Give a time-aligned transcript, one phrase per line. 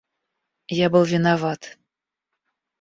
[0.77, 1.77] Я был виноват.